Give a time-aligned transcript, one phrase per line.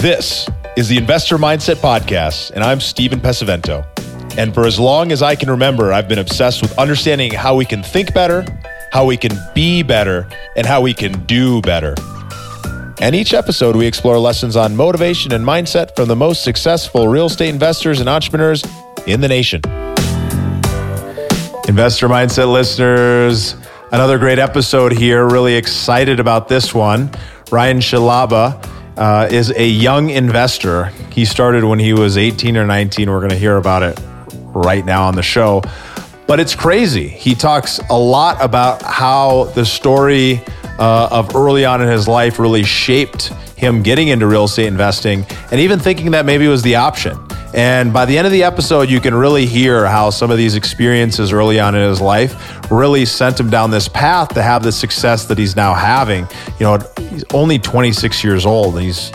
[0.00, 3.84] This is the Investor Mindset Podcast, and I'm Stephen Pesavento.
[4.38, 7.66] And for as long as I can remember, I've been obsessed with understanding how we
[7.66, 8.46] can think better,
[8.92, 10.26] how we can be better,
[10.56, 11.94] and how we can do better.
[13.02, 17.26] And each episode, we explore lessons on motivation and mindset from the most successful real
[17.26, 18.64] estate investors and entrepreneurs
[19.06, 19.60] in the nation.
[21.68, 23.54] Investor Mindset listeners,
[23.92, 25.28] another great episode here.
[25.28, 27.10] Really excited about this one.
[27.52, 30.86] Ryan Scialabba uh, is a young investor.
[31.10, 33.10] He started when he was 18 or 19.
[33.10, 33.98] We're going to hear about it
[34.54, 35.62] right now on the show.
[36.26, 37.08] But it's crazy.
[37.08, 40.42] He talks a lot about how the story
[40.78, 45.26] uh, of early on in his life really shaped him getting into real estate investing
[45.50, 47.18] and even thinking that maybe was the option.
[47.54, 50.54] And by the end of the episode, you can really hear how some of these
[50.54, 54.72] experiences early on in his life really sent him down this path to have the
[54.72, 56.26] success that he's now having.
[56.58, 56.78] You know,
[57.10, 59.12] he's only 26 years old and he's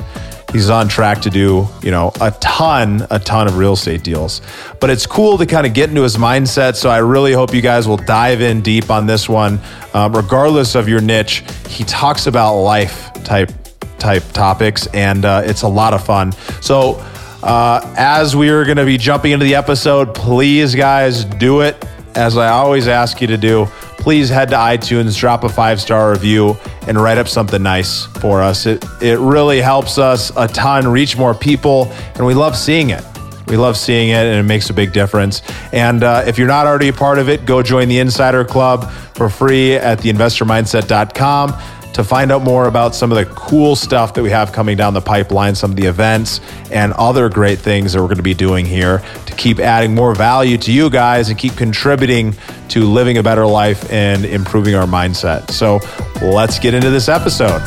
[0.56, 4.42] he's on track to do, you know, a ton, a ton of real estate deals.
[4.80, 6.76] But it's cool to kind of get into his mindset.
[6.76, 9.60] So I really hope you guys will dive in deep on this one.
[9.94, 13.52] Um, regardless of your niche, he talks about life type
[13.98, 16.32] type topics, and uh, it's a lot of fun.
[16.62, 17.04] So
[17.46, 21.86] uh, as we are going to be jumping into the episode, please, guys, do it
[22.16, 23.68] as I always ask you to do.
[24.00, 26.58] Please head to iTunes, drop a five star review,
[26.88, 28.66] and write up something nice for us.
[28.66, 33.04] It, it really helps us a ton reach more people, and we love seeing it.
[33.48, 35.44] We love seeing it, and it makes a big difference.
[35.72, 38.92] And uh, if you're not already a part of it, go join the Insider Club
[39.14, 41.54] for free at theinvestormindset.com
[41.96, 44.94] to find out more about some of the cool stuff that we have coming down
[44.94, 48.34] the pipeline, some of the events and other great things that we're going to be
[48.34, 52.36] doing here to keep adding more value to you guys and keep contributing
[52.68, 55.50] to living a better life and improving our mindset.
[55.52, 55.80] So
[56.22, 57.62] let's get into this episode.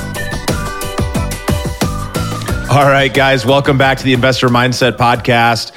[2.71, 5.73] All right, guys, welcome back to the Investor Mindset Podcast.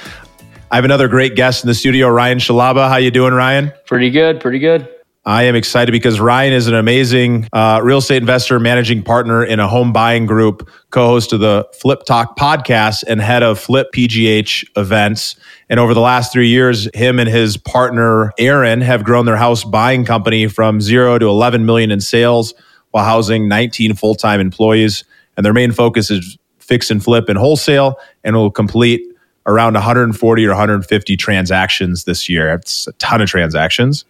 [0.70, 2.86] I have another great guest in the studio, Ryan Scialabba.
[2.90, 3.72] How you doing, Ryan?
[3.86, 4.90] Pretty good, pretty good.
[5.24, 9.60] I am excited because Ryan is an amazing uh, real estate investor, managing partner in
[9.60, 13.86] a home buying group, co host of the Flip Talk podcast, and head of Flip
[13.94, 15.36] PGH events.
[15.70, 19.62] And over the last three years, him and his partner, Aaron, have grown their house
[19.62, 22.52] buying company from zero to 11 million in sales
[22.90, 25.04] while housing 19 full time employees.
[25.36, 27.94] And their main focus is fix and flip and wholesale,
[28.24, 29.02] and will complete
[29.46, 32.54] around 140 or 150 transactions this year.
[32.54, 34.04] It's a ton of transactions.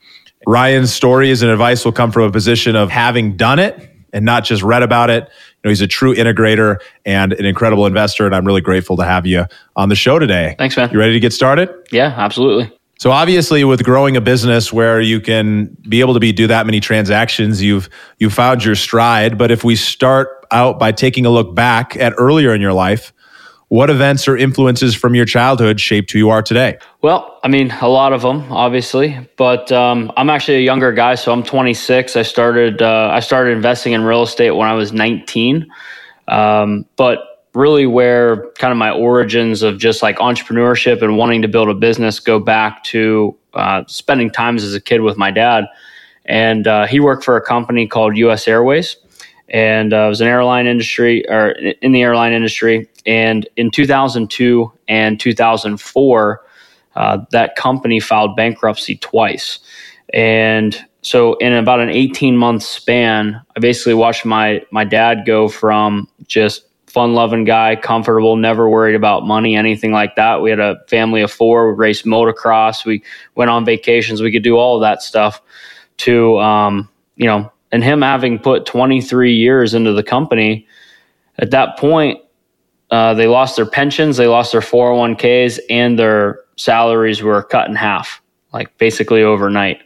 [0.47, 4.44] Ryan's stories and advice will come from a position of having done it and not
[4.44, 5.25] just read about it.
[5.25, 5.28] You
[5.64, 9.26] know, he's a true integrator and an incredible investor, and I'm really grateful to have
[9.26, 10.54] you on the show today.
[10.58, 10.91] Thanks, man.
[10.92, 11.70] You ready to get started?
[11.91, 12.70] Yeah, absolutely.
[12.98, 16.66] So obviously, with growing a business where you can be able to be do that
[16.66, 17.88] many transactions, you've
[18.19, 19.36] you found your stride.
[19.36, 23.12] But if we start out by taking a look back at earlier in your life,
[23.72, 26.77] what events or influences from your childhood shaped who you are today?
[27.00, 31.15] Well, I mean, a lot of them, obviously, but um, I'm actually a younger guy,
[31.15, 32.15] so I'm 26.
[32.15, 35.66] I started uh, I started investing in real estate when I was 19,
[36.28, 41.49] um, but really where kind of my origins of just like entrepreneurship and wanting to
[41.49, 45.65] build a business go back to uh, spending times as a kid with my dad,
[46.27, 48.47] and uh, he worked for a company called U.S.
[48.47, 48.99] Airways
[49.53, 52.89] and uh, was an airline industry or in the airline industry.
[53.06, 56.44] And in 2002 and 2004,
[56.94, 59.58] uh, that company filed bankruptcy twice.
[60.12, 65.48] And so, in about an 18 month span, I basically watched my my dad go
[65.48, 70.42] from just fun loving guy, comfortable, never worried about money, anything like that.
[70.42, 73.02] We had a family of four, we raced motocross, we
[73.34, 75.41] went on vacations, we could do all of that stuff.
[75.98, 80.66] To um, you know, and him having put 23 years into the company,
[81.38, 82.20] at that point,
[82.92, 87.75] uh, they lost their pensions, they lost their 401ks, and their salaries were cut in
[87.75, 88.22] half,
[88.53, 89.80] like basically overnight.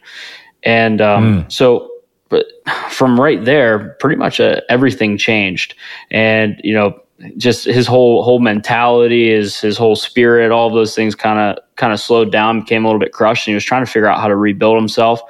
[0.64, 1.52] And um, mm.
[1.52, 1.88] so,
[2.28, 2.46] but
[2.90, 5.76] from right there, pretty much uh, everything changed.
[6.10, 7.00] And you know,
[7.36, 11.62] just his whole whole mentality, his his whole spirit, all of those things kind of
[11.76, 14.08] kind of slowed down, became a little bit crushed, and he was trying to figure
[14.08, 15.20] out how to rebuild himself.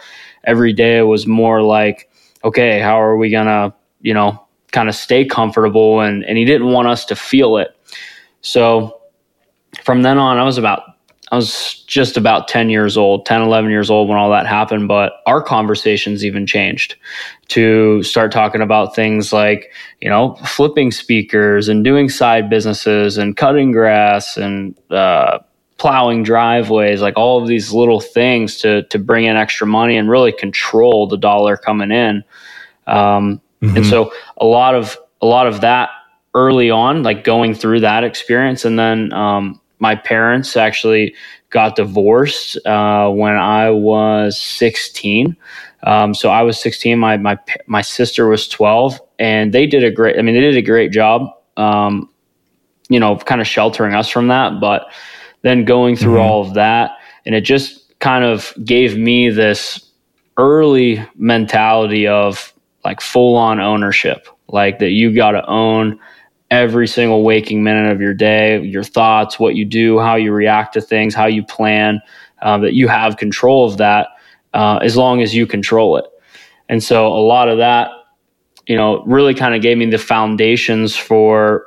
[0.44, 2.08] Every day was more like
[2.46, 4.45] okay, how are we going to, you know,
[4.76, 6.00] kind of stay comfortable?
[6.00, 7.69] And, and he didn't want us to feel it.
[8.43, 9.00] So
[9.82, 10.82] from then on, I was about,
[11.32, 14.87] I was just about 10 years old, 10, 11 years old when all that happened.
[14.87, 16.96] But our conversations even changed
[17.49, 23.37] to start talking about things like, you know, flipping speakers and doing side businesses and
[23.37, 25.38] cutting grass and, uh,
[25.78, 30.08] plowing driveways, like all of these little things to to bring in extra money and
[30.08, 32.25] really control the dollar coming in.
[32.87, 33.76] Um, mm-hmm.
[33.78, 35.90] And so a lot of a lot of that
[36.34, 38.64] early on, like going through that experience.
[38.64, 41.14] And then um, my parents actually
[41.50, 45.36] got divorced uh, when I was 16.
[45.84, 46.98] Um, so I was 16.
[46.98, 50.18] My my my sister was 12, and they did a great.
[50.18, 51.30] I mean, they did a great job.
[51.56, 52.10] Um,
[52.88, 54.60] you know, kind of sheltering us from that.
[54.60, 54.86] But
[55.42, 56.22] then going through mm-hmm.
[56.22, 56.92] all of that,
[57.24, 59.90] and it just kind of gave me this
[60.36, 62.52] early mentality of
[62.87, 65.99] like full on ownership, like that you got to own
[66.53, 70.73] every single waking minute of your day, your thoughts, what you do, how you react
[70.75, 72.00] to things, how you plan,
[72.43, 74.06] uh, that you have control of that
[74.55, 76.05] uh, as long as you control it.
[76.69, 77.91] And so a lot of that,
[78.69, 81.67] you know, really kind of gave me the foundations for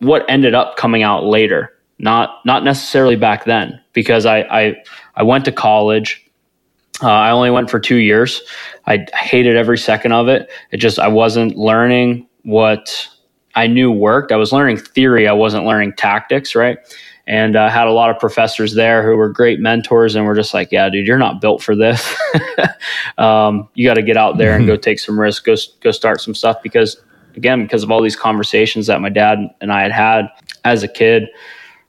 [0.00, 1.70] what ended up coming out later.
[1.98, 4.74] Not not necessarily back then, because I I,
[5.14, 6.25] I went to college.
[7.02, 8.42] Uh, I only went for two years.
[8.86, 10.50] I hated every second of it.
[10.70, 13.08] It just I wasn't learning what
[13.54, 14.32] I knew worked.
[14.32, 15.28] I was learning theory.
[15.28, 16.78] I wasn't learning tactics, right?
[17.26, 20.34] And I uh, had a lot of professors there who were great mentors and were
[20.34, 22.16] just like, yeah, dude, you're not built for this.
[23.18, 24.80] um, you got to get out there and go mm-hmm.
[24.80, 27.02] take some risks, go, go start some stuff because,
[27.34, 30.28] again, because of all these conversations that my dad and I had had
[30.64, 31.24] as a kid,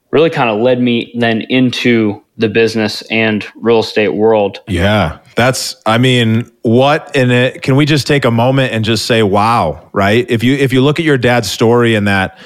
[0.09, 4.61] really kind of led me then into the business and real estate world.
[4.67, 5.19] Yeah.
[5.35, 9.23] That's I mean, what in it can we just take a moment and just say
[9.23, 10.25] wow, right?
[10.29, 12.37] If you if you look at your dad's story and that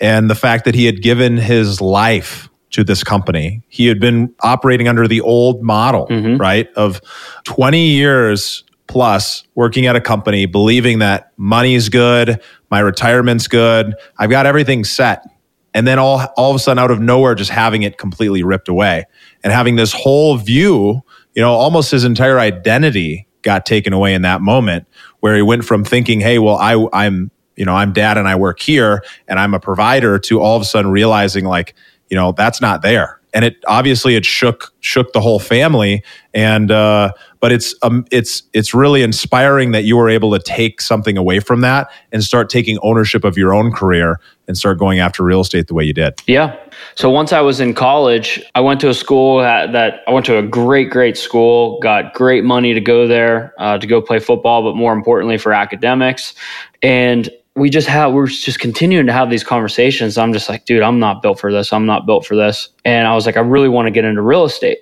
[0.00, 3.62] and the fact that he had given his life to this company.
[3.68, 6.38] He had been operating under the old model, mm-hmm.
[6.38, 6.68] right?
[6.74, 7.00] Of
[7.44, 12.40] 20 years plus working at a company, believing that money's good,
[12.70, 15.24] my retirement's good, I've got everything set.
[15.72, 18.68] And then all, all of a sudden, out of nowhere, just having it completely ripped
[18.68, 19.06] away
[19.44, 21.02] and having this whole view,
[21.34, 24.86] you know, almost his entire identity got taken away in that moment
[25.20, 28.34] where he went from thinking, hey, well, I, I'm you know, I'm dad and I
[28.34, 31.74] work here and I'm a provider to all of a sudden realizing like,
[32.10, 33.20] you know, that's not there.
[33.34, 36.02] And it obviously it shook shook the whole family.
[36.32, 40.80] And uh, but it's um, it's it's really inspiring that you were able to take
[40.80, 44.98] something away from that and start taking ownership of your own career and start going
[44.98, 46.22] after real estate the way you did.
[46.26, 46.56] Yeah.
[46.94, 50.26] So once I was in college, I went to a school that, that I went
[50.26, 54.20] to a great, great school, got great money to go there uh, to go play
[54.20, 56.34] football, but more importantly for academics.
[56.82, 60.18] And we just have we're just continuing to have these conversations.
[60.18, 61.72] I'm just like, dude, I'm not built for this.
[61.72, 62.68] I'm not built for this.
[62.84, 64.78] And I was like, I really want to get into real estate.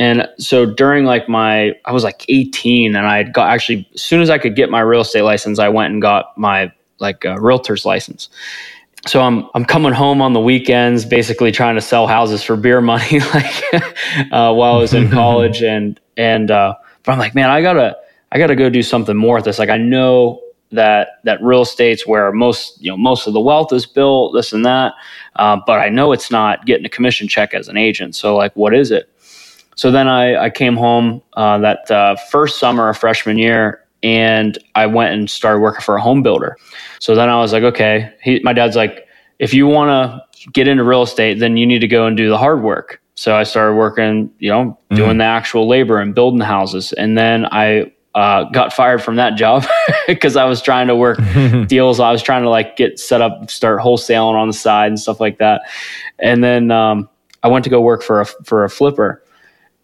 [0.00, 4.20] And so during like my, I was like 18, and I got actually as soon
[4.20, 7.38] as I could get my real estate license, I went and got my like uh,
[7.40, 8.28] realtor's license.
[9.06, 12.80] So I'm I'm coming home on the weekends, basically trying to sell houses for beer
[12.80, 13.74] money, like
[14.32, 16.74] uh, while I was in college, and and uh,
[17.04, 17.96] but I'm like, man, I gotta
[18.32, 19.58] I gotta go do something more with this.
[19.58, 23.72] Like I know that that real estate's where most you know most of the wealth
[23.72, 24.94] is built, this and that.
[25.36, 28.14] Uh, but I know it's not getting a commission check as an agent.
[28.14, 29.10] So like, what is it?
[29.76, 34.58] So then I, I came home uh, that uh, first summer of freshman year, and
[34.74, 36.56] I went and started working for a home builder.
[36.98, 38.12] So then I was like, okay.
[38.22, 39.06] He, my dad's like,
[39.38, 42.28] if you want to get into real estate, then you need to go and do
[42.28, 43.00] the hard work.
[43.14, 45.18] So I started working, you know, doing mm-hmm.
[45.18, 46.92] the actual labor and building houses.
[46.92, 49.64] And then I uh, got fired from that job
[50.08, 51.20] because I was trying to work
[51.68, 52.00] deals.
[52.00, 55.20] I was trying to like get set up, start wholesaling on the side and stuff
[55.20, 55.62] like that.
[56.18, 57.08] And then um,
[57.44, 59.22] I went to go work for a for a flipper,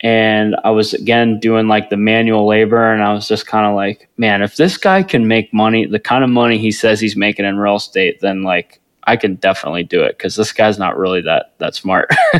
[0.00, 3.76] and I was again doing like the manual labor, and I was just kind of
[3.76, 7.14] like, man, if this guy can make money, the kind of money he says he's
[7.14, 10.96] making in real estate, then like I can definitely do it because this guy's not
[10.96, 12.10] really that that smart.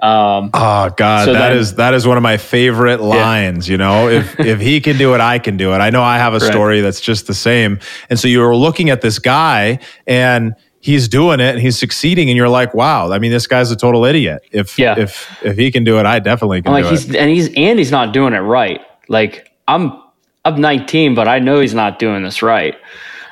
[0.00, 3.68] um, oh God, so that then, is that is one of my favorite lines.
[3.68, 3.72] Yeah.
[3.72, 5.78] You know, if if he can do it, I can do it.
[5.78, 6.50] I know I have a right.
[6.50, 7.78] story that's just the same.
[8.10, 12.28] And so you were looking at this guy and he's doing it and he's succeeding
[12.28, 14.96] and you're like wow i mean this guy's a total idiot if yeah.
[14.96, 17.16] if if he can do it i definitely can I'm like he's it.
[17.16, 20.00] and he's and he's not doing it right like i'm
[20.44, 22.76] i'm 19 but i know he's not doing this right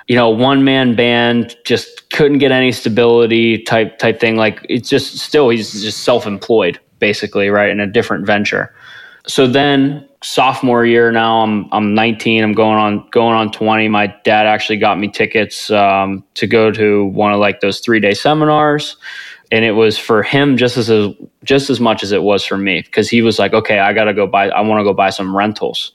[0.09, 4.37] you know, one man band, just couldn't get any stability type type thing.
[4.37, 8.75] Like it's just still he's just self employed basically, right, in a different venture.
[9.27, 14.07] So then sophomore year now I'm I'm 19 I'm going on going on 20 my
[14.25, 18.15] dad actually got me tickets um, to go to one of like those three day
[18.15, 18.97] seminars
[19.53, 20.91] and it was for him just as
[21.45, 24.05] just as much as it was for me because he was like okay I got
[24.05, 25.93] to go buy I want to go buy some rentals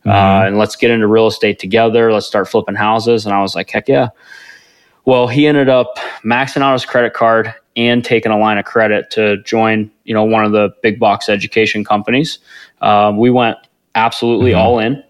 [0.00, 0.10] mm-hmm.
[0.10, 2.12] uh, and let's get into real estate together.
[2.12, 3.26] Let's start flipping houses.
[3.26, 4.08] And I was like, heck yeah.
[5.04, 9.10] Well, he ended up maxing out his credit card and taking a line of credit
[9.10, 12.38] to join, you know, one of the big box education companies.
[12.80, 13.56] Um, we went
[13.94, 14.60] absolutely mm-hmm.
[14.60, 15.02] all in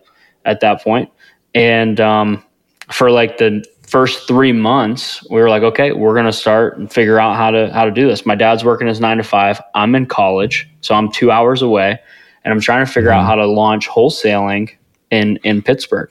[0.44, 1.09] at that point.
[1.09, 1.12] point,
[1.54, 2.44] and um,
[2.90, 7.18] for like the first three months, we were like, okay, we're gonna start and figure
[7.18, 8.25] out how to how to do this.
[8.25, 9.61] My dad's working his nine to five.
[9.75, 11.99] I'm in college, so I'm two hours away,
[12.44, 13.20] and I'm trying to figure mm-hmm.
[13.20, 14.70] out how to launch wholesaling
[15.10, 16.10] in in Pittsburgh.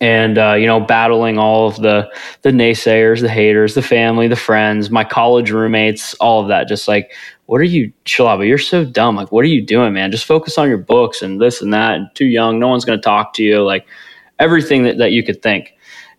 [0.00, 2.10] And uh, you know, battling all of the
[2.42, 6.68] the naysayers, the haters, the family, the friends, my college roommates, all of that.
[6.68, 7.12] Just like,
[7.46, 8.46] what are you, Scialabba?
[8.46, 9.16] You're so dumb.
[9.16, 10.10] Like, what are you doing, man?
[10.10, 11.96] Just focus on your books and this and that.
[11.96, 13.62] And too young, no one's going to talk to you.
[13.62, 13.86] Like
[14.38, 15.74] everything that, that you could think.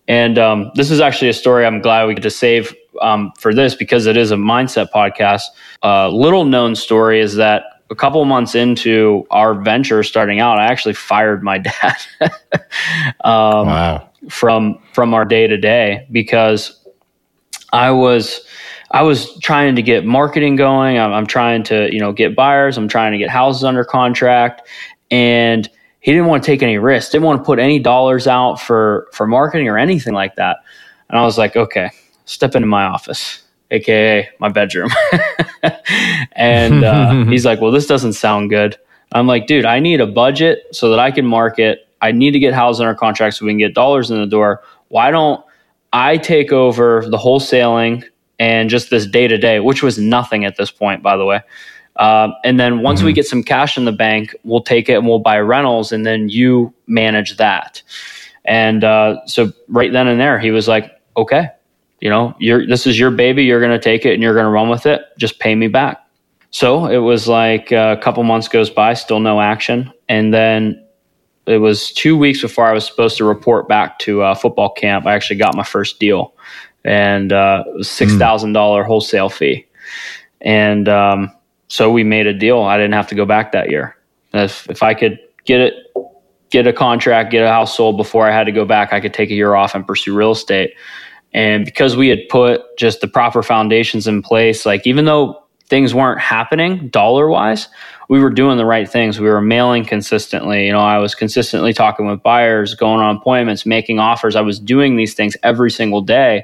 [0.07, 3.53] And um, this is actually a story I'm glad we get to save um, for
[3.53, 5.43] this because it is a mindset podcast.
[5.83, 10.65] Uh, little known story is that a couple months into our venture starting out, I
[10.65, 11.98] actually fired my dad
[13.24, 14.10] um, wow.
[14.29, 16.79] from from our day to day because
[17.74, 18.41] I was
[18.91, 20.98] I was trying to get marketing going.
[20.98, 22.77] I'm, I'm, trying to you know get buyers.
[22.77, 24.67] I'm trying to get houses under contract,
[25.12, 25.69] and
[26.00, 29.08] he didn't want to take any risks, didn't want to put any dollars out for
[29.13, 30.58] for marketing or anything like that.
[31.10, 31.89] And I was like, okay,
[32.25, 34.90] step into my office, aka my bedroom.
[36.34, 38.78] and uh, he's like, well, this doesn't sound good.
[39.12, 41.88] I'm like, dude, I need a budget so that I can market.
[42.02, 44.62] I need to get houses under contract so we can get dollars in the door.
[44.90, 45.44] Why don't
[45.92, 48.04] I take over the wholesaling
[48.38, 51.42] and just this day to day, which was nothing at this point, by the way.
[51.98, 53.08] Um, and then once mm-hmm.
[53.08, 56.06] we get some cash in the bank, we'll take it and we'll buy rentals, and
[56.06, 57.82] then you manage that.
[58.46, 61.50] And uh, so right then and there, he was like, "Okay,
[62.01, 63.44] you know, you're this is your baby.
[63.44, 65.01] You're going to take it and you're going to run with it.
[65.18, 66.06] Just pay me back."
[66.51, 70.84] So it was like uh, a couple months goes by, still no action, and then
[71.46, 75.06] it was two weeks before I was supposed to report back to uh, football camp.
[75.06, 76.34] I actually got my first deal,
[76.84, 79.68] and uh, it was six thousand dollar wholesale fee,
[80.41, 81.32] and um,
[81.68, 82.62] so we made a deal.
[82.62, 83.96] I didn't have to go back that year.
[84.34, 85.74] If if I could get it,
[86.50, 89.13] get a contract, get a house sold before I had to go back, I could
[89.13, 90.74] take a year off and pursue real estate.
[91.33, 95.93] And because we had put just the proper foundations in place, like even though things
[95.93, 97.67] weren't happening dollar wise,
[98.09, 99.19] we were doing the right things.
[99.19, 100.65] We were mailing consistently.
[100.65, 104.36] You know, I was consistently talking with buyers, going on appointments, making offers.
[104.36, 106.43] I was doing these things every single day.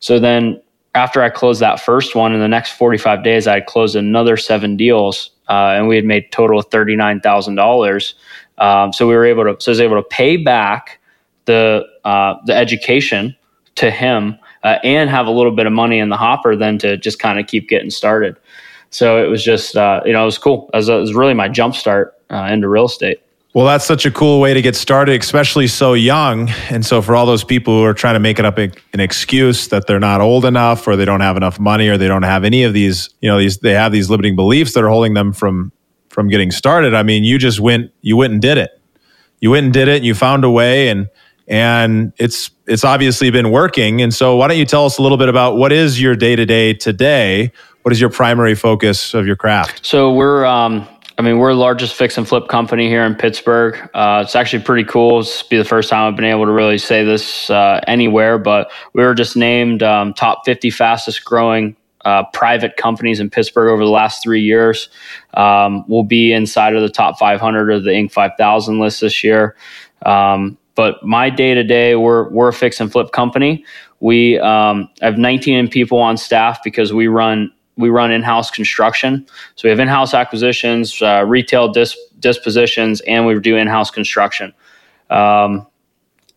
[0.00, 0.62] So then
[0.94, 4.38] after I closed that first one, in the next 45 days, I had closed another
[4.38, 8.14] seven deals, uh, and we had made total of thirty nine thousand um, dollars.
[8.58, 11.00] So we were able to, so I was able to pay back
[11.44, 13.36] the uh, the education
[13.76, 16.96] to him uh, and have a little bit of money in the hopper than to
[16.96, 18.36] just kind of keep getting started.
[18.90, 20.70] So it was just, uh, you know, it was cool.
[20.72, 23.20] It was, it was really my jump start uh, into real estate.
[23.54, 26.48] Well, that's such a cool way to get started, especially so young.
[26.70, 29.68] And so, for all those people who are trying to make it up an excuse
[29.68, 32.42] that they're not old enough, or they don't have enough money, or they don't have
[32.42, 35.32] any of these, you know, these they have these limiting beliefs that are holding them
[35.32, 35.70] from
[36.08, 36.94] from getting started.
[36.94, 38.80] I mean, you just went, you went and did it.
[39.40, 41.08] You went and did it, and you found a way, and
[41.48, 44.00] and it's it's obviously been working.
[44.00, 46.36] And so, why don't you tell us a little bit about what is your day
[46.36, 47.52] to day today?
[47.82, 49.84] What is your primary focus of your craft?
[49.84, 53.76] So we're um, I mean, we're the largest fix and flip company here in Pittsburgh.
[53.94, 55.20] Uh, it's actually pretty cool.
[55.20, 58.72] It's be the first time I've been able to really say this uh, anywhere, but
[58.94, 63.84] we were just named um, top 50 fastest growing uh, private companies in Pittsburgh over
[63.84, 64.88] the last three years.
[65.34, 68.10] Um, we'll be inside of the top 500 of the Inc.
[68.10, 69.56] 5000 list this year.
[70.04, 73.64] Um, but my day to day, we're we're a fix and flip company.
[74.00, 79.26] We um, have 19 people on staff because we run we run in-house construction.
[79.56, 84.52] So we have in-house acquisitions, uh, retail dis- dispositions, and we do in-house construction.
[85.10, 85.66] Um,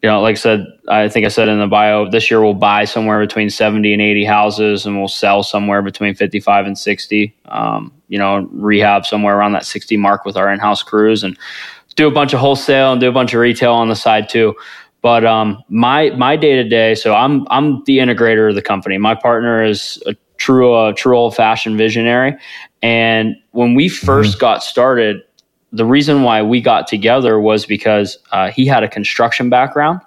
[0.02, 2.54] you know, like I said, I think I said in the bio, this year we'll
[2.54, 7.36] buy somewhere between 70 and 80 houses and we'll sell somewhere between 55 and 60.
[7.46, 11.38] Um, you know, rehab somewhere around that 60 mark with our in-house crews and
[11.98, 14.56] do a bunch of wholesale and do a bunch of retail on the side too.
[15.02, 18.98] But um, my my day to day, so I'm I'm the integrator of the company.
[18.98, 22.36] My partner is a true uh, true old fashioned visionary.
[22.82, 24.40] And when we 1st mm-hmm.
[24.40, 25.24] got started,
[25.72, 30.00] the reason why we got together was because uh, he had a construction background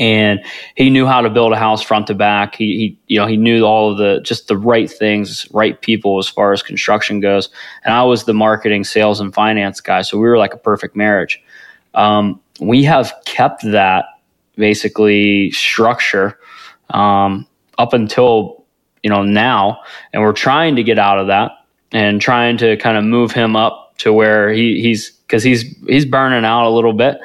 [0.00, 0.40] and
[0.76, 2.56] he knew how to build a house front to back.
[2.56, 6.18] He, he, you know, he knew all of the just the right things, right people
[6.18, 7.48] as far as construction goes.
[7.84, 10.96] And I was the marketing, sales, and finance guy, so we were like a perfect
[10.96, 11.42] marriage.
[11.94, 14.06] Um, we have kept that
[14.56, 16.38] basically structure
[16.90, 17.46] um,
[17.78, 18.64] up until
[19.04, 19.82] you know, now.
[20.12, 21.52] And we're trying to get out of that
[21.92, 26.06] and trying to kind of move him up to where he, he's because he's he's
[26.06, 27.18] burning out a little bit,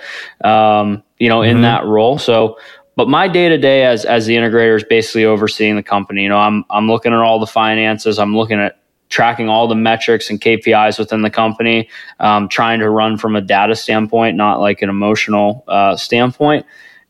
[0.44, 1.58] um, you know, mm-hmm.
[1.58, 2.18] in that role.
[2.18, 2.58] So,
[2.96, 6.24] but my day to day as as the integrator is basically overseeing the company.
[6.24, 8.20] You know, I'm I'm looking at all the finances.
[8.20, 12.90] I'm looking at tracking all the metrics and KPIs within the company, um, trying to
[12.90, 16.66] run from a data standpoint, not like an emotional uh, standpoint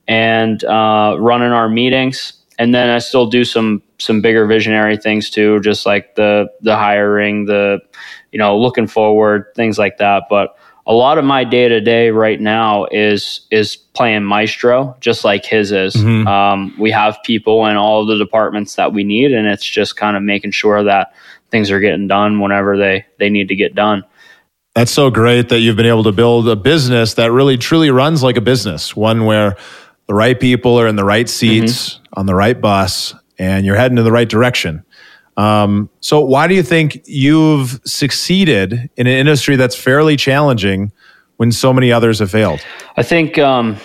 [0.08, 2.34] and uh, running our meetings.
[2.58, 6.76] And then I still do some some bigger visionary things too, just like the the
[6.76, 7.80] hiring, the
[8.32, 10.24] you know looking forward, things like that.
[10.30, 10.58] But
[10.90, 15.46] a lot of my day to day right now is is playing maestro, just like
[15.46, 15.94] his is.
[15.94, 16.28] Mm-hmm.
[16.28, 20.18] Um, we have people in all the departments that we need, and it's just kind
[20.18, 21.14] of making sure that
[21.52, 24.04] things are getting done whenever they they need to get done.
[24.74, 28.24] That's so great that you've been able to build a business that really truly runs
[28.24, 29.58] like a business, one where
[30.08, 32.20] the right people are in the right seats mm-hmm.
[32.20, 34.84] on the right bus, and you're heading in the right direction.
[35.40, 40.92] Um, so, why do you think you've succeeded in an industry that's fairly challenging
[41.38, 42.60] when so many others have failed?
[42.98, 43.78] I think, um,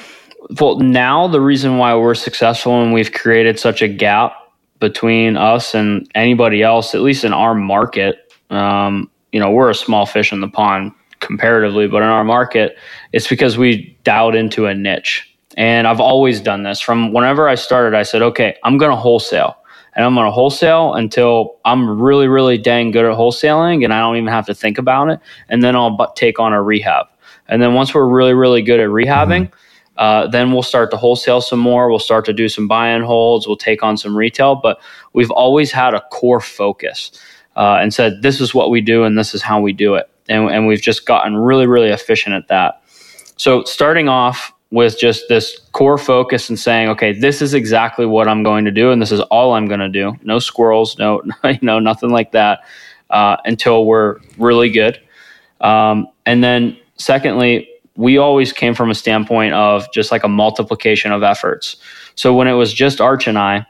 [0.60, 4.32] well, now the reason why we're successful and we've created such a gap
[4.80, 9.76] between us and anybody else, at least in our market, um, you know, we're a
[9.76, 12.76] small fish in the pond comparatively, but in our market,
[13.12, 15.30] it's because we dialed into a niche.
[15.56, 17.96] And I've always done this from whenever I started.
[17.96, 19.56] I said, okay, I'm going to wholesale
[19.94, 24.00] and I'm going to wholesale until I'm really, really dang good at wholesaling and I
[24.00, 25.20] don't even have to think about it.
[25.48, 27.06] And then I'll take on a rehab.
[27.48, 29.98] And then once we're really, really good at rehabbing, mm-hmm.
[29.98, 31.90] uh, then we'll start to wholesale some more.
[31.90, 33.46] We'll start to do some buy and holds.
[33.46, 34.56] We'll take on some retail.
[34.56, 34.80] But
[35.12, 37.12] we've always had a core focus
[37.54, 40.10] uh, and said, this is what we do and this is how we do it.
[40.28, 42.82] And, and we've just gotten really, really efficient at that.
[43.36, 48.26] So starting off, with just this core focus and saying, okay, this is exactly what
[48.26, 50.14] I'm going to do, and this is all I'm going to do.
[50.24, 52.60] No squirrels, no, you know, nothing like that
[53.10, 55.00] uh, until we're really good.
[55.60, 61.12] Um, and then, secondly, we always came from a standpoint of just like a multiplication
[61.12, 61.76] of efforts.
[62.16, 63.66] So when it was just Arch and I,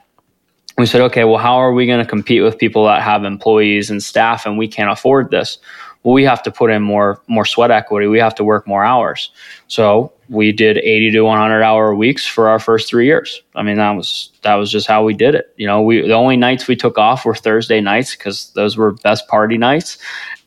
[0.78, 3.90] we said, okay, well, how are we going to compete with people that have employees
[3.90, 5.58] and staff, and we can't afford this?
[6.04, 8.06] Well, we have to put in more more sweat equity.
[8.06, 9.30] We have to work more hours.
[9.68, 13.42] So we did 80 to 100 hour weeks for our first three years.
[13.54, 15.52] I mean, that was that was just how we did it.
[15.56, 18.92] You know, we the only nights we took off were Thursday nights because those were
[18.92, 19.98] best party nights,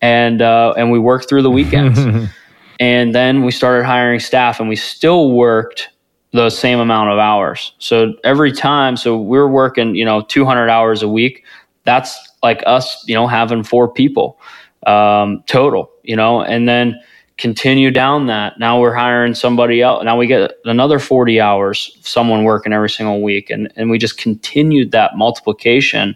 [0.02, 2.00] and uh, and we worked through the weekends.
[2.80, 5.90] and then we started hiring staff, and we still worked
[6.34, 7.74] the same amount of hours.
[7.80, 11.44] So every time, so we we're working, you know, 200 hours a week.
[11.84, 14.40] That's like us, you know, having four people
[14.88, 17.00] um, total, you know, and then
[17.38, 18.58] continue down that.
[18.58, 20.04] Now we're hiring somebody else.
[20.04, 23.50] Now we get another 40 hours, someone working every single week.
[23.50, 26.16] And, and we just continued that multiplication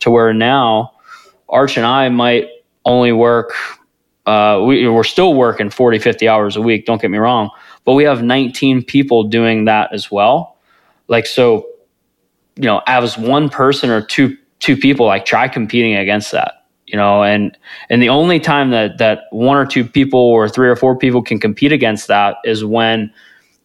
[0.00, 0.92] to where now
[1.48, 2.48] Arch and I might
[2.84, 3.54] only work,
[4.26, 6.84] uh, we, we're still working 40, 50 hours a week.
[6.84, 7.50] Don't get me wrong.
[7.84, 10.58] But we have 19 people doing that as well.
[11.06, 11.66] Like, so,
[12.56, 16.57] you know, as one person or two, two people, like try competing against that
[16.88, 17.56] you know and
[17.90, 21.22] and the only time that that one or two people or three or four people
[21.22, 23.12] can compete against that is when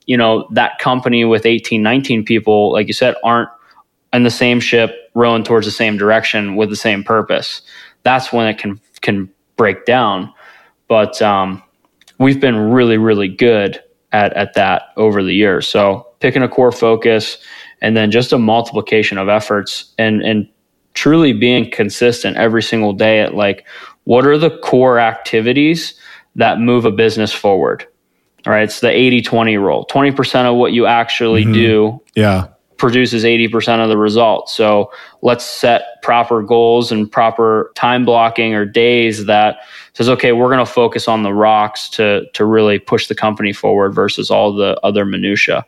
[0.06, 3.50] you know that company with 18 19 people like you said aren't
[4.14, 7.62] in the same ship rowing towards the same direction with the same purpose.
[8.04, 10.32] That's when it can can break down.
[10.88, 11.62] But um,
[12.20, 13.82] we've been really really good
[14.12, 15.68] at at that over the years.
[15.68, 17.38] So picking a core focus
[17.82, 20.48] and then just a multiplication of efforts and and
[20.94, 23.66] truly being consistent every single day at like
[24.06, 25.94] what are the core activities
[26.36, 27.86] that move a business forward?
[28.46, 29.88] All right it's the 80-20 rule.
[29.90, 31.54] 20% of what you actually mm-hmm.
[31.54, 32.48] do yeah.
[32.78, 34.54] produces 80% of the results.
[34.54, 39.58] So let's set proper goals and proper time blocking or days that
[39.94, 43.54] says okay we're going to focus on the rocks to to really push the company
[43.54, 45.66] forward versus all the other minutia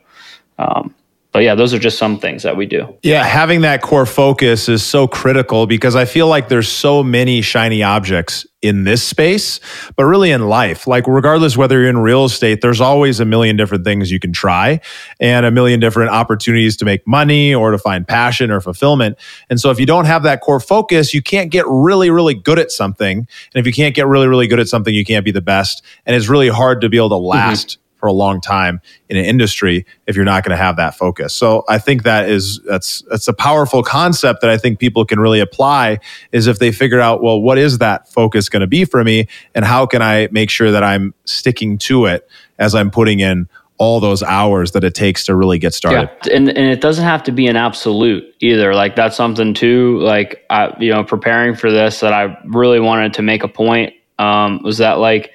[0.57, 0.93] um,
[1.35, 2.97] but yeah, those are just some things that we do.
[3.03, 7.41] Yeah, having that core focus is so critical because I feel like there's so many
[7.41, 9.59] shiny objects in this space,
[9.97, 10.87] but really in life.
[10.87, 14.31] Like, regardless whether you're in real estate, there's always a million different things you can
[14.31, 14.79] try
[15.19, 19.17] and a million different opportunities to make money or to find passion or fulfillment.
[19.49, 22.59] And so, if you don't have that core focus, you can't get really, really good
[22.59, 23.17] at something.
[23.17, 25.83] And if you can't get really, really good at something, you can't be the best.
[26.05, 27.25] And it's really hard to be able to mm-hmm.
[27.25, 27.67] last.
[27.67, 30.95] Mm-hmm for a long time in an industry if you're not going to have that
[30.95, 31.33] focus.
[31.33, 35.19] So I think that is that's that's a powerful concept that I think people can
[35.19, 38.85] really apply is if they figure out well what is that focus going to be
[38.85, 42.91] for me and how can I make sure that I'm sticking to it as I'm
[42.91, 46.09] putting in all those hours that it takes to really get started.
[46.27, 46.35] Yeah.
[46.35, 48.75] And, and it doesn't have to be an absolute either.
[48.75, 53.15] Like that's something too, like, I, you know, preparing for this that I really wanted
[53.15, 55.31] to make a point um, was that like,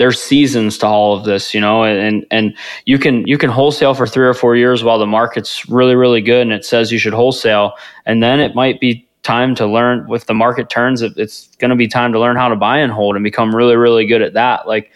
[0.00, 3.92] there's seasons to all of this, you know, and and you can you can wholesale
[3.92, 6.98] for three or four years while the market's really really good and it says you
[6.98, 7.74] should wholesale,
[8.06, 11.76] and then it might be time to learn if the market turns it's going to
[11.76, 14.32] be time to learn how to buy and hold and become really really good at
[14.32, 14.90] that like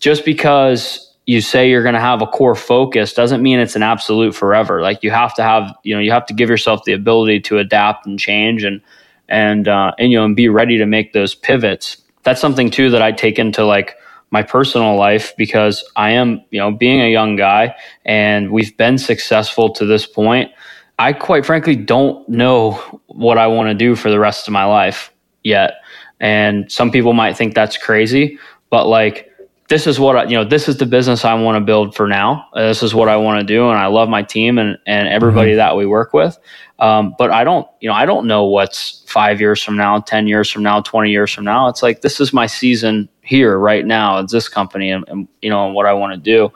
[0.00, 3.84] just because you say you're going to have a core focus doesn't mean it's an
[3.84, 4.82] absolute forever.
[4.82, 7.58] Like you have to have, you know, you have to give yourself the ability to
[7.58, 8.80] adapt and change and
[9.28, 11.98] and uh, and you know and be ready to make those pivots.
[12.24, 13.94] That's something too that I take into like
[14.30, 18.98] my personal life because I am, you know, being a young guy and we've been
[18.98, 20.50] successful to this point.
[20.98, 22.72] I quite frankly don't know
[23.06, 25.12] what I want to do for the rest of my life
[25.42, 25.74] yet.
[26.20, 28.38] And some people might think that's crazy,
[28.68, 29.30] but like
[29.70, 32.08] this is what I, you know, this is the business I want to build for
[32.08, 32.48] now.
[32.54, 35.52] This is what I want to do, and I love my team and and everybody
[35.52, 35.58] mm-hmm.
[35.58, 36.36] that we work with.
[36.80, 40.26] Um, but I don't, you know, I don't know what's five years from now, ten
[40.26, 41.68] years from now, twenty years from now.
[41.68, 44.18] It's like this is my season here right now.
[44.18, 46.52] It's this company, and, and you know, and what I want to do,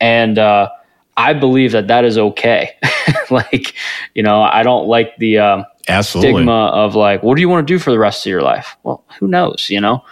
[0.00, 0.68] and uh,
[1.16, 2.76] I believe that that is okay.
[3.30, 3.74] like,
[4.14, 5.64] you know, I don't like the uh,
[6.02, 8.76] stigma of like, what do you want to do for the rest of your life?
[8.84, 10.04] Well, who knows, you know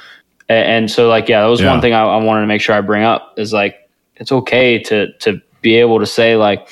[0.53, 1.71] and so like yeah that was yeah.
[1.71, 4.79] one thing I, I, wanted to make sure i bring up is like it's okay
[4.85, 6.69] to to be able to say like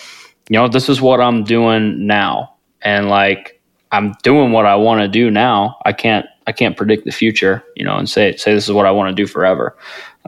[0.48, 2.49] you know this is what i'm doing now
[2.82, 3.60] and like
[3.92, 5.76] i'm doing what i want to do now.
[5.84, 8.86] I can't i can't predict the future you know and say say this is what
[8.86, 9.76] i want to do forever.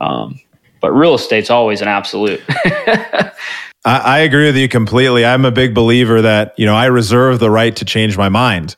[0.00, 0.40] Um,
[0.80, 2.42] but real estate's always an absolute.
[3.84, 5.24] I, I agree with you completely.
[5.24, 8.76] I'm a big believer that you know i reserve the right to change my mind.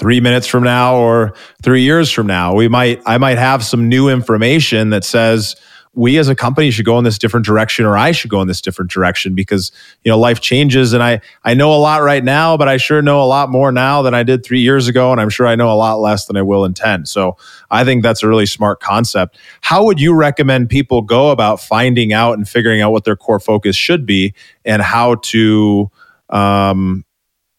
[0.00, 2.54] Three minutes from now or three years from now.
[2.54, 5.56] We might, I might have some new information that says
[5.94, 8.46] we as a company should go in this different direction or I should go in
[8.46, 9.72] this different direction because,
[10.04, 13.02] you know, life changes and I, I know a lot right now, but I sure
[13.02, 15.10] know a lot more now than I did three years ago.
[15.10, 17.06] And I'm sure I know a lot less than I will in 10.
[17.06, 17.36] So
[17.72, 19.38] I think that's a really smart concept.
[19.62, 23.40] How would you recommend people go about finding out and figuring out what their core
[23.40, 24.32] focus should be
[24.64, 25.90] and how to,
[26.28, 27.04] um,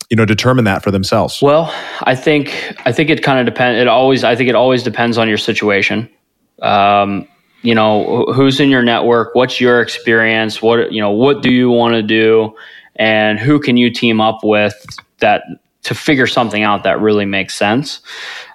[0.09, 3.79] you know determine that for themselves well i think i think it kind of depends
[3.79, 6.09] it always i think it always depends on your situation
[6.61, 7.25] um,
[7.61, 9.35] you know who's in your network?
[9.35, 10.61] What's your experience?
[10.61, 12.55] What you know what do you want to do?
[12.95, 14.75] And who can you team up with
[15.19, 15.43] that
[15.83, 18.01] to figure something out that really makes sense?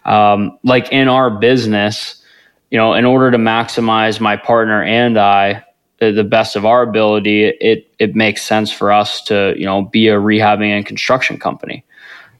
[0.04, 2.22] Um, like in our business
[2.70, 5.64] you know in order to maximize my partner and i
[5.98, 10.08] the best of our ability, it it makes sense for us to you know be
[10.08, 11.84] a rehabbing and construction company.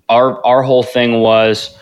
[0.08, 1.76] Our our whole thing was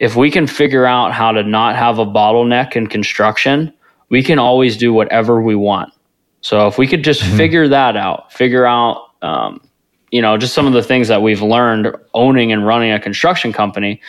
[0.00, 3.72] if we can figure out how to not have a bottleneck in construction,
[4.14, 5.92] we can always do whatever we want.
[6.40, 7.36] So if we could just mm-hmm.
[7.36, 9.60] figure that out, figure out um,
[10.12, 13.52] you know just some of the things that we've learned owning and running a construction
[13.52, 14.00] company,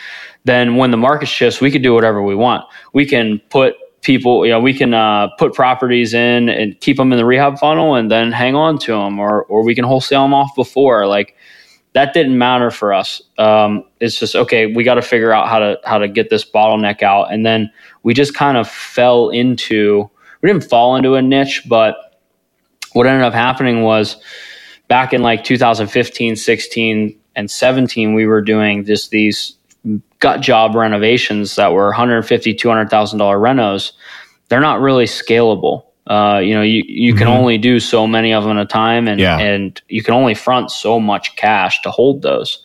[0.44, 2.64] then when the market shifts, we could do whatever we want.
[2.92, 7.10] We can put people, you know, we can uh, put properties in and keep them
[7.10, 10.22] in the rehab funnel and then hang on to them, or or we can wholesale
[10.22, 11.08] them off before.
[11.08, 11.34] Like
[11.96, 13.22] that didn't matter for us.
[13.38, 14.66] Um, it's just okay.
[14.66, 17.72] We got to figure out how to how to get this bottleneck out, and then
[18.02, 20.10] we just kind of fell into.
[20.42, 22.20] We didn't fall into a niche, but
[22.92, 24.18] what ended up happening was
[24.88, 29.56] back in like 2015, 16, and 17, we were doing just these
[30.18, 33.92] gut job renovations that were 150 200,000 dollar renos
[34.48, 37.18] they're not really scalable uh, you know you, you mm-hmm.
[37.18, 39.38] can only do so many of them at a time and yeah.
[39.38, 42.62] and you can only front so much cash to hold those.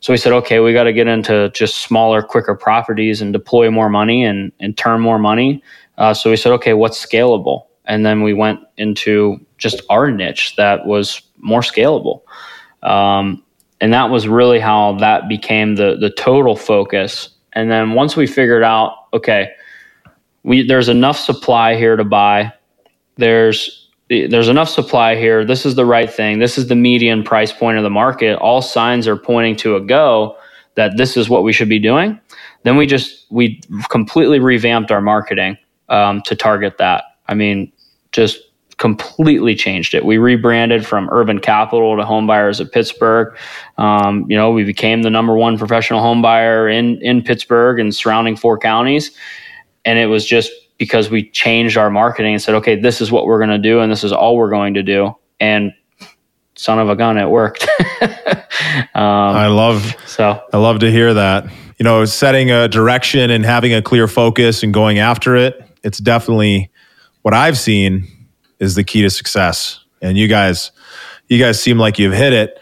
[0.00, 3.70] So we said okay we got to get into just smaller quicker properties and deploy
[3.70, 5.62] more money and and turn more money.
[5.98, 7.66] Uh, so we said okay what's scalable?
[7.86, 12.22] And then we went into just our niche that was more scalable.
[12.82, 13.42] Um,
[13.80, 17.28] and that was really how that became the the total focus.
[17.52, 19.52] And then once we figured out okay
[20.42, 22.52] we there's enough supply here to buy
[23.16, 27.52] there's there's enough supply here this is the right thing this is the median price
[27.52, 30.36] point of the market all signs are pointing to a go
[30.74, 32.18] that this is what we should be doing
[32.64, 35.56] then we just we completely revamped our marketing
[35.88, 37.72] um, to target that i mean
[38.12, 38.38] just
[38.76, 40.04] completely changed it.
[40.04, 43.36] We rebranded from Urban Capital to Homebuyers of Pittsburgh.
[43.78, 47.94] Um, you know, we became the number one professional home buyer in in Pittsburgh and
[47.94, 49.10] surrounding four counties.
[49.84, 53.26] And it was just because we changed our marketing and said, okay, this is what
[53.26, 55.14] we're going to do, and this is all we're going to do.
[55.40, 55.72] And
[56.56, 57.66] son of a gun, it worked.
[58.00, 58.10] um,
[58.94, 61.46] I love so I love to hear that.
[61.78, 65.60] You know, setting a direction and having a clear focus and going after it.
[65.82, 66.70] It's definitely
[67.22, 68.06] what I've seen
[68.60, 69.80] is the key to success.
[70.00, 70.70] And you guys,
[71.28, 72.58] you guys seem like you've hit it.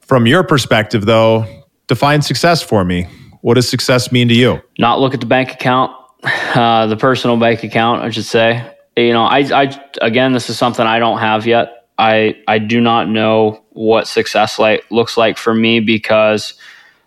[0.00, 1.46] From your perspective, though,
[1.86, 3.08] define success for me.
[3.40, 4.60] What does success mean to you?
[4.78, 5.92] Not look at the bank account,
[6.24, 8.70] uh, the personal bank account, I should say.
[8.96, 11.88] You know, I, I again, this is something I don't have yet.
[11.98, 16.54] I I do not know what success like looks like for me because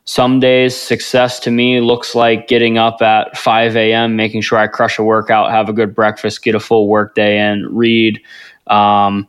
[0.05, 4.67] some days success to me looks like getting up at 5 a.m., making sure I
[4.67, 8.21] crush a workout, have a good breakfast, get a full work day in, read,
[8.67, 9.27] um,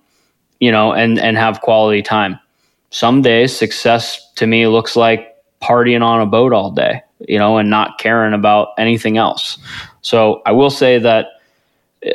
[0.61, 2.39] you know, and and have quality time.
[2.91, 7.59] Some days success to me looks like partying on a boat all day, you know,
[7.59, 9.59] and not caring about anything else.
[10.03, 11.27] So I will say that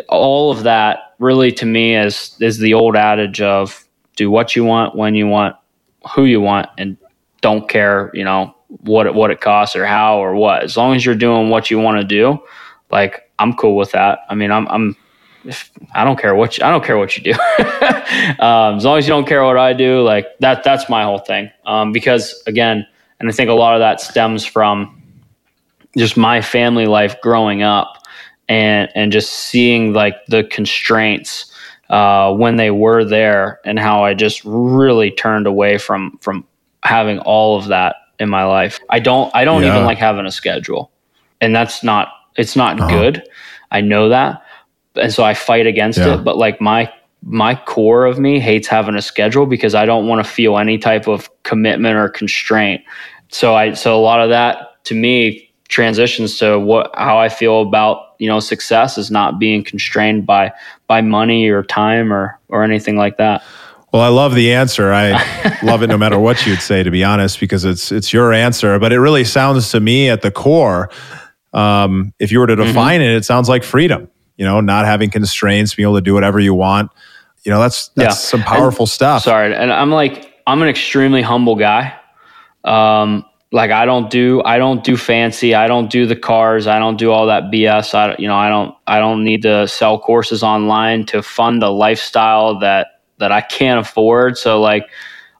[0.10, 3.84] all of that really to me is is the old adage of
[4.16, 5.56] do what you want when you want
[6.14, 6.98] who you want and
[7.42, 10.64] don't care you know what it, what it costs or how or what.
[10.64, 12.40] As long as you're doing what you want to do
[12.92, 14.20] like I'm cool with that.
[14.30, 14.96] I mean I'm I'm
[15.46, 17.40] if, I don't care what you, I don't care what you do.
[18.40, 21.20] Um, as long as you don't care what I do like that that's my whole
[21.20, 21.52] thing.
[21.66, 22.86] Um, because again
[23.20, 25.02] and I think a lot of that stems from
[25.98, 27.98] just my family life growing up
[28.50, 31.52] and and just seeing like the constraints
[31.90, 36.46] uh, when they were there and how I just really turned away from from
[36.84, 38.80] having all of that in my life.
[38.90, 39.74] I don't I don't yeah.
[39.74, 40.92] even like having a schedule.
[41.42, 42.90] And that's not it's not uh-huh.
[42.90, 43.24] good.
[43.72, 44.42] I know that.
[44.96, 46.16] And so I fight against yeah.
[46.16, 46.92] it, but like my
[47.26, 50.78] my core of me hates having a schedule because I don't want to feel any
[50.78, 52.84] type of commitment or constraint.
[53.30, 57.62] So I so a lot of that to me transitions to what how I feel
[57.62, 60.52] about you know success is not being constrained by
[60.88, 63.44] by money or time or or anything like that.
[63.92, 64.92] Well, I love the answer.
[64.92, 68.34] I love it no matter what you'd say, to be honest, because it's it's your
[68.34, 68.78] answer.
[68.80, 70.90] But it really sounds to me at the core,
[71.54, 72.68] um, if you were to mm-hmm.
[72.68, 73.10] define mm-hmm.
[73.10, 74.10] it, it sounds like freedom.
[74.36, 76.92] You know, not having constraints, being able to do whatever you want.
[77.44, 78.30] You know, that's that's yeah.
[78.30, 79.24] some powerful and, stuff.
[79.24, 81.94] Sorry, and I'm like I'm an extremely humble guy.
[82.64, 85.54] Um, like I don't do I don't do fancy.
[85.54, 86.66] I don't do the cars.
[86.68, 87.94] I don't do all that BS.
[87.94, 91.70] I you know I don't I don't need to sell courses online to fund a
[91.70, 94.38] lifestyle that that I can't afford.
[94.38, 94.90] So like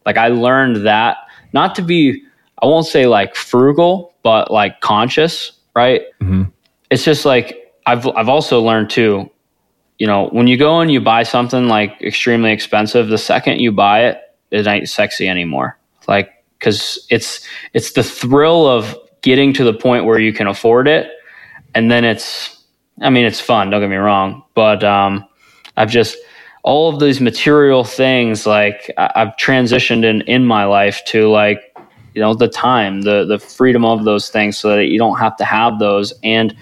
[0.06, 1.18] like I learned that
[1.54, 2.24] not to be
[2.62, 6.04] I won't say like frugal, but like conscious, right?
[6.22, 6.44] Mm-hmm.
[6.92, 9.30] It's just like I've I've also learned too,
[10.04, 13.72] you know, when you go and you buy something like extremely expensive, the second you
[13.72, 14.20] buy it,
[14.52, 15.80] it ain't sexy anymore.
[16.10, 20.90] Like because it's it's the thrill of getting to the point where you can afford
[20.90, 21.10] it,
[21.74, 22.66] and then it's
[23.00, 23.70] I mean it's fun.
[23.70, 25.26] Don't get me wrong, but um,
[25.78, 26.18] I've just
[26.64, 31.62] all of these material things like I've transitioned in in my life to like
[32.14, 35.38] you know the time the the freedom of those things so that you don't have
[35.38, 36.54] to have those and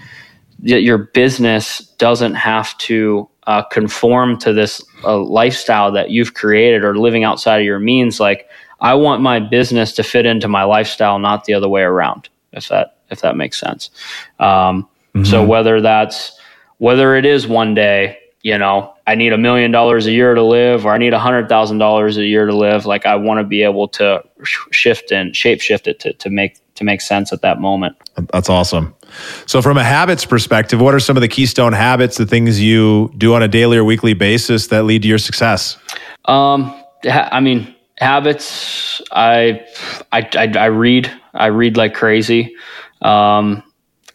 [0.62, 6.98] your business doesn't have to uh, conform to this uh, lifestyle that you've created or
[6.98, 8.48] living outside of your means like
[8.80, 12.68] i want my business to fit into my lifestyle not the other way around if
[12.68, 13.90] that if that makes sense
[14.40, 15.24] um, mm-hmm.
[15.24, 16.40] so whether that's
[16.78, 20.44] whether it is one day you know, I need a million dollars a year to
[20.44, 22.86] live, or I need a hundred thousand dollars a year to live.
[22.86, 26.58] Like I want to be able to shift and shape shift it to, to make
[26.82, 27.96] to make sense at that moment.
[28.34, 28.94] That's awesome.
[29.46, 33.12] So, from a habits perspective, what are some of the keystone habits, the things you
[33.18, 35.78] do on a daily or weekly basis that lead to your success?
[36.26, 36.74] Um,
[37.06, 39.02] I mean, habits.
[39.12, 39.66] I,
[40.12, 41.12] I, I, I read.
[41.34, 42.56] I read like crazy.
[43.02, 43.64] Um,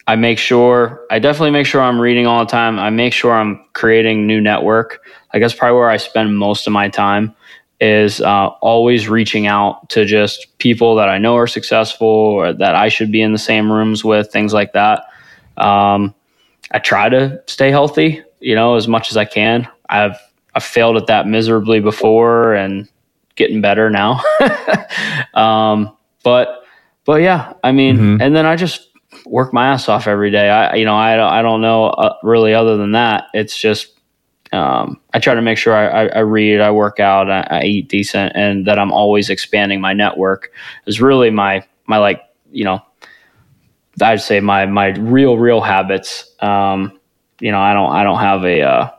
[0.07, 2.79] I make sure I definitely make sure I'm reading all the time.
[2.79, 5.05] I make sure I'm creating new network.
[5.33, 7.35] I guess probably where I spend most of my time
[7.79, 12.75] is uh, always reaching out to just people that I know are successful or that
[12.75, 15.05] I should be in the same rooms with, things like that.
[15.57, 16.13] Um,
[16.71, 19.67] I try to stay healthy, you know, as much as I can.
[19.89, 20.17] I've
[20.55, 22.89] I've failed at that miserably before and
[23.35, 24.21] getting better now.
[25.35, 26.63] um, but
[27.05, 28.21] but yeah, I mean, mm-hmm.
[28.21, 28.89] and then I just
[29.25, 30.49] work my ass off every day.
[30.49, 33.25] I, you know, I, I don't know uh, really other than that.
[33.33, 33.96] It's just,
[34.53, 37.63] um, I try to make sure I, I, I read, I work out, I, I,
[37.63, 40.51] eat decent, and that I'm always expanding my network
[40.85, 42.81] is really my, my like, you know,
[44.01, 46.33] I'd say my, my real, real habits.
[46.39, 46.99] Um,
[47.39, 48.91] you know, I don't, I don't have a, uh,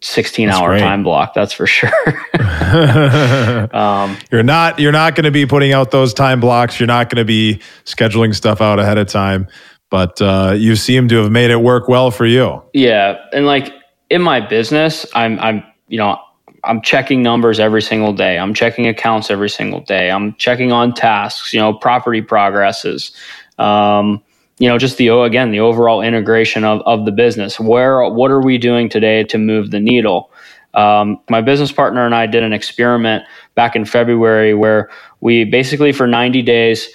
[0.00, 0.80] 16 That's hour great.
[0.80, 1.88] time block that's for sure
[3.74, 7.08] um, you're not you're not going to be putting out those time blocks you're not
[7.08, 9.48] going to be scheduling stuff out ahead of time
[9.88, 13.72] but uh, you seem to have made it work well for you yeah and like
[14.14, 16.16] in my business i'm i'm you know
[16.62, 18.38] i'm checking numbers every single day.
[18.38, 20.10] I'm checking accounts every single day.
[20.10, 23.10] I'm checking on tasks you know property progresses
[23.58, 24.22] um,
[24.58, 27.58] you know just the again the overall integration of, of the business.
[27.58, 30.30] Where what are we doing today to move the needle?
[30.74, 33.22] Um, my business partner and i did an experiment
[33.54, 36.88] back in february where we basically for 90 days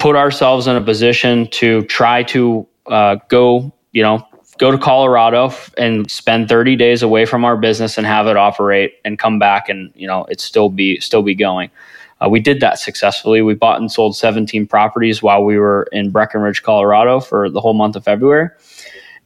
[0.00, 4.26] put ourselves in a position to try to uh, go you know
[4.58, 8.94] go to colorado and spend 30 days away from our business and have it operate
[9.04, 11.70] and come back and you know it still be still be going
[12.20, 13.42] uh, we did that successfully.
[13.42, 17.74] We bought and sold 17 properties while we were in Breckenridge, Colorado for the whole
[17.74, 18.50] month of February.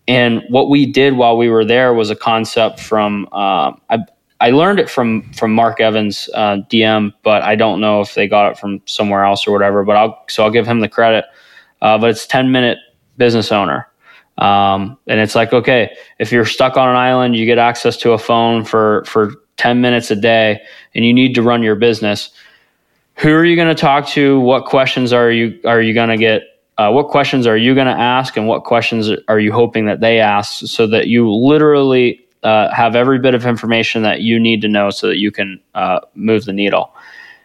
[0.07, 3.99] And what we did while we were there was a concept from, uh, I,
[4.41, 8.29] I learned it from from Mark Evans uh, DM, but I don't know if they
[8.29, 9.85] got it from somewhere else or whatever.
[9.85, 11.25] But I'll so I'll give him the credit.
[11.83, 12.79] Uh, but it's ten minute
[13.17, 13.89] business owner,
[14.39, 18.13] um, and it's like okay, if you're stuck on an island, you get access to
[18.13, 20.61] a phone for for ten minutes a day,
[20.95, 22.31] and you need to run your business.
[23.17, 24.39] Who are you going to talk to?
[24.41, 26.43] What questions are you are you going to get?
[26.79, 30.01] Uh, what questions are you going to ask, and what questions are you hoping that
[30.01, 34.63] they ask, so that you literally uh, have every bit of information that you need
[34.63, 36.95] to know so that you can uh, move the needle.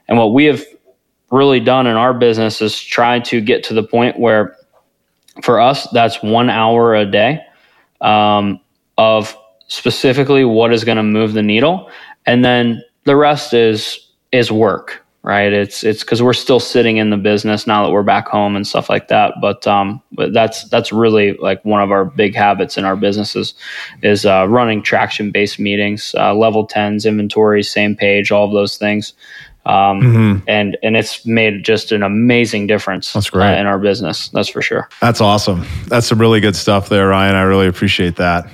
[0.08, 0.64] And what we have
[1.32, 4.56] really done in our business is try to get to the point where,
[5.42, 7.42] for us, that's one hour a day
[8.02, 8.60] um,
[8.98, 9.36] of
[9.68, 11.90] specifically what is going to move the needle,
[12.26, 14.00] and then the rest is
[14.32, 15.54] is work right?
[15.54, 18.68] It's it's because we're still sitting in the business now that we're back home and
[18.68, 19.36] stuff like that.
[19.42, 23.54] But um, but that's that's really like one of our big habits in our businesses
[24.04, 28.78] is uh, running traction based meetings, uh, level tens, inventory, same page, all of those
[28.78, 29.14] things.
[29.66, 30.50] Um, mm-hmm.
[30.50, 33.14] and and it's made just an amazing difference.
[33.14, 34.28] That's great uh, in our business.
[34.30, 34.90] That's for sure.
[35.00, 35.66] That's awesome.
[35.88, 37.36] That's some really good stuff there, Ryan.
[37.36, 38.46] I really appreciate that.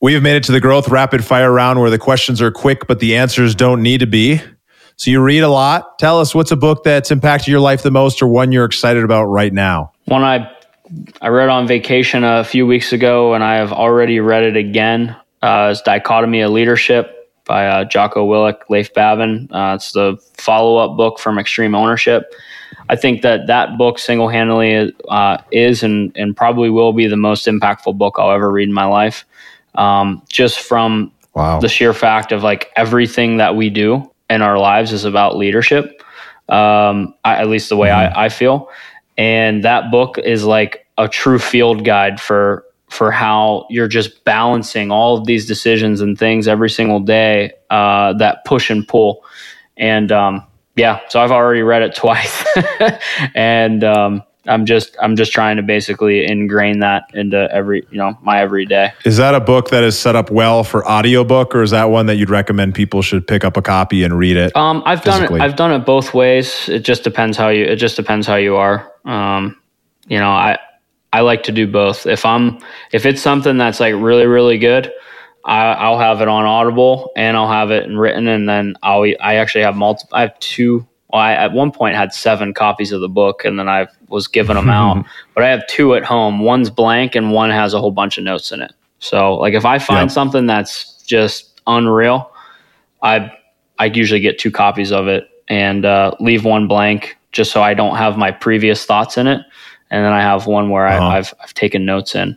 [0.00, 2.86] We have made it to the growth rapid fire round where the questions are quick,
[2.86, 4.40] but the answers don't need to be.
[4.96, 5.98] So you read a lot.
[5.98, 9.02] Tell us what's a book that's impacted your life the most or one you're excited
[9.02, 9.92] about right now?
[10.04, 10.50] One I
[11.20, 15.16] I read on vacation a few weeks ago and I have already read it again.
[15.42, 17.13] Uh, it's Dichotomy of Leadership
[17.44, 19.48] by uh, Jocko Willink, Leif Babin.
[19.52, 22.32] Uh, it's the follow up book from Extreme Ownership.
[22.88, 27.16] I think that that book single handedly uh, is and, and probably will be the
[27.16, 29.24] most impactful book I'll ever read in my life.
[29.74, 31.60] Um, just from wow.
[31.60, 36.02] the sheer fact of like everything that we do in our lives is about leadership.
[36.48, 38.16] Um, I, at least the way mm-hmm.
[38.16, 38.68] I, I feel.
[39.16, 44.90] And that book is like a true field guide for for how you're just balancing
[44.90, 49.24] all of these decisions and things every single day uh, that push and pull.
[49.76, 50.44] And um,
[50.76, 52.44] yeah, so I've already read it twice,
[53.34, 58.16] and um, I'm just I'm just trying to basically ingrain that into every you know
[58.22, 58.92] my everyday.
[59.04, 62.06] Is that a book that is set up well for audiobook or is that one
[62.06, 64.54] that you'd recommend people should pick up a copy and read it?
[64.56, 65.38] Um, I've physically?
[65.38, 65.44] done it.
[65.44, 66.68] I've done it both ways.
[66.68, 67.64] It just depends how you.
[67.64, 68.92] It just depends how you are.
[69.04, 69.60] Um,
[70.06, 70.58] you know, I
[71.14, 72.06] I like to do both.
[72.06, 72.58] If I'm
[72.90, 74.92] if it's something that's like really really good,
[75.44, 79.36] I, will have it on Audible and I'll have it written, and then I'll I
[79.36, 80.16] actually have multiple.
[80.16, 83.60] I have two well, I at one point had seven copies of the book, and
[83.60, 85.06] then I was giving them out.
[85.34, 86.40] but I have two at home.
[86.40, 88.72] One's blank, and one has a whole bunch of notes in it.
[88.98, 90.10] So, like, if I find yep.
[90.10, 92.32] something that's just unreal,
[93.04, 93.30] I
[93.78, 97.74] I usually get two copies of it and uh, leave one blank just so I
[97.74, 99.42] don't have my previous thoughts in it,
[99.94, 101.06] and then I have one where uh-huh.
[101.06, 102.36] I, have I've taken notes in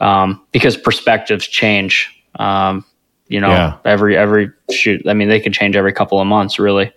[0.00, 2.10] um, because perspectives change.
[2.36, 2.84] Um,
[3.28, 3.78] you know, yeah.
[3.84, 5.06] every every shoot.
[5.08, 6.92] I mean, they can change every couple of months, really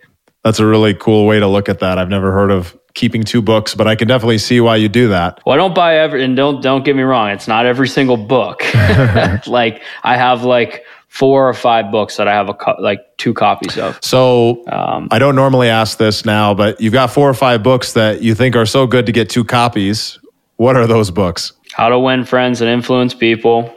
[0.47, 1.97] that's a really cool way to look at that.
[1.97, 5.09] I've never heard of keeping two books, but I can definitely see why you do
[5.09, 5.41] that.
[5.45, 8.15] Well, I don't buy every, and don't don't get me wrong, it's not every single
[8.15, 8.63] book.
[9.47, 13.33] like I have like four or five books that I have a co- like two
[13.33, 13.97] copies of.
[14.01, 17.93] So um, I don't normally ask this now, but you've got four or five books
[17.93, 20.19] that you think are so good to get two copies.
[20.57, 21.53] What are those books?
[21.73, 23.73] How to Win Friends and Influence People,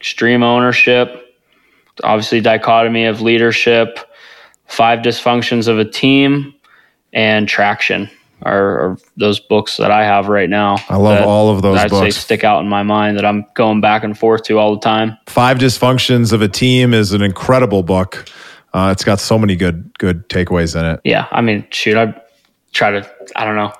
[0.00, 1.38] Extreme Ownership,
[2.02, 3.98] obviously Dichotomy of Leadership
[4.66, 6.54] Five Dysfunctions of a Team,
[7.12, 8.10] and Traction
[8.42, 10.76] are, are, those books that I have right now.
[10.88, 12.14] I love all of those I'd books.
[12.14, 14.80] say stick out in my mind that I'm going back and forth to all the
[14.80, 15.16] time.
[15.26, 18.28] Five Dysfunctions of a Team is an incredible book.
[18.72, 21.00] Uh, it's got so many good good takeaways in it.
[21.04, 22.20] Yeah, I mean, shoot, I
[22.72, 23.10] try to.
[23.36, 23.72] I don't know.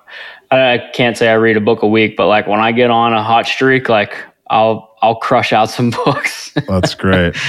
[0.50, 2.90] I, I can't say I read a book a week, but like when I get
[2.90, 4.16] on a hot streak, like
[4.48, 6.52] I'll I'll crush out some books.
[6.68, 7.36] That's great.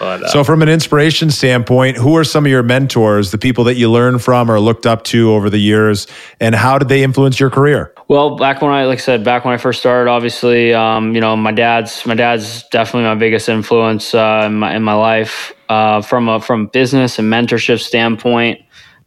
[0.00, 3.64] But, uh, so, from an inspiration standpoint, who are some of your mentors, the people
[3.64, 6.06] that you learned from or looked up to over the years,
[6.40, 7.92] and how did they influence your career?
[8.08, 11.20] Well, back when I, like I said, back when I first started, obviously, um, you
[11.20, 15.52] know, my dad's my dad's definitely my biggest influence uh, in, my, in my life.
[15.68, 18.58] Uh, from a from business and mentorship standpoint,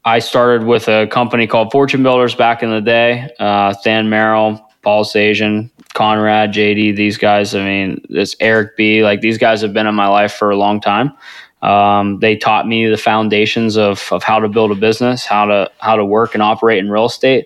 [0.06, 3.32] I started with a company called Fortune Builders back in the day.
[3.40, 7.56] Uh, Than Merrill, Paul Esajian, Conrad, JD, these guys.
[7.56, 9.04] I mean, this Eric B.
[9.04, 11.14] Like these guys have been in my life for a long time.
[11.62, 15.72] Um, they taught me the foundations of of how to build a business, how to
[15.80, 17.46] how to work and operate in real estate,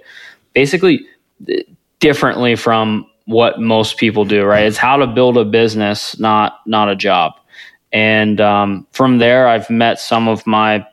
[0.54, 1.06] basically
[2.00, 4.44] differently from what most people do.
[4.44, 4.66] Right?
[4.66, 7.34] It's how to build a business, not not a job.
[7.94, 10.86] And um, from there, I've met some of my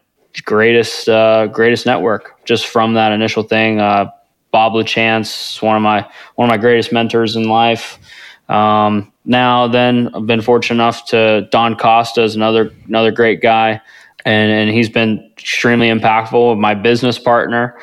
[0.44, 3.80] greatest uh, greatest network just from that initial thing.
[3.80, 4.10] Uh,
[4.54, 7.98] Bob LaChance, one of my one of my greatest mentors in life.
[8.48, 13.80] Um, now, then, I've been fortunate enough to Don Costa is another another great guy.
[14.24, 16.56] and and he's been extremely impactful.
[16.58, 17.76] My business partner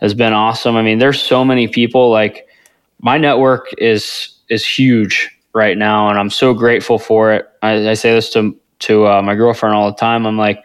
[0.00, 0.76] has been awesome.
[0.76, 2.10] I mean, there's so many people.
[2.10, 2.48] Like
[3.00, 7.46] my network is is huge right now, and I'm so grateful for it.
[7.62, 10.26] I, I say this to to uh, my girlfriend all the time.
[10.26, 10.64] I'm like,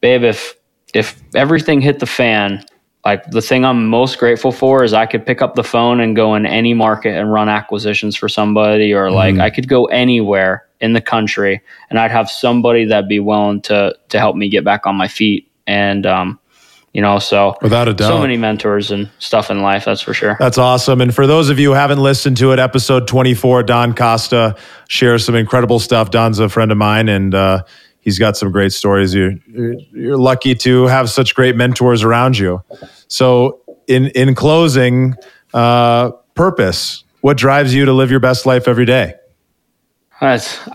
[0.00, 0.54] babe, if
[0.94, 2.64] if everything hit the fan,
[3.04, 6.14] like the thing I'm most grateful for is I could pick up the phone and
[6.14, 9.40] go in any market and run acquisitions for somebody, or like mm.
[9.40, 13.96] I could go anywhere in the country and I'd have somebody that'd be willing to
[14.10, 15.50] to help me get back on my feet.
[15.66, 16.38] And um,
[16.92, 19.84] you know, so without a doubt, so many mentors and stuff in life.
[19.86, 20.36] That's for sure.
[20.38, 21.00] That's awesome.
[21.00, 24.56] And for those of you who haven't listened to it, episode 24, Don Costa
[24.88, 26.10] shares some incredible stuff.
[26.10, 27.62] Don's a friend of mine and, uh,
[28.02, 29.14] he's got some great stories.
[29.14, 32.62] You're, you're lucky to have such great mentors around you.
[33.08, 35.14] So in, in closing,
[35.54, 39.14] uh, purpose, what drives you to live your best life every day?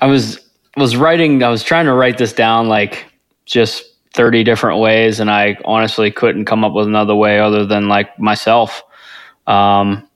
[0.02, 0.40] I was,
[0.76, 3.06] was writing, I was trying to write this down, like
[3.46, 7.88] just 30 different ways and I honestly couldn't come up with another way other than
[7.88, 8.82] like myself.
[9.46, 10.08] Um,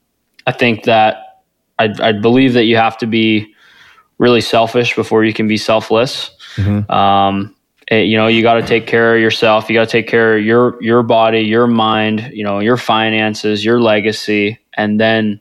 [0.47, 1.43] I think that
[1.77, 3.53] I, I believe that you have to be
[4.17, 6.31] really selfish before you can be selfless.
[6.55, 6.91] Mm-hmm.
[6.91, 7.55] Um,
[7.87, 9.69] it, you know, you got to take care of yourself.
[9.69, 13.65] You got to take care of your your body, your mind, you know, your finances,
[13.65, 15.39] your legacy, and then